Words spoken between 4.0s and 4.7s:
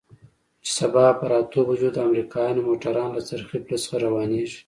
روانېږي.